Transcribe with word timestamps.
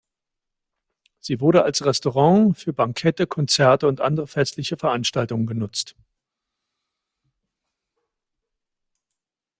Sie 1.19 1.39
wurde 1.41 1.61
als 1.63 1.85
Restaurant, 1.85 2.57
für 2.57 2.73
Bankette, 2.73 3.27
Konzerte 3.27 3.87
und 3.87 4.01
andere 4.01 4.25
festliche 4.25 4.75
Veranstaltungen 4.75 5.45
genutzt. 5.45 5.95